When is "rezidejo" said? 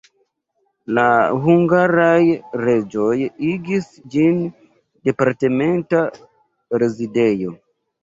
6.85-7.59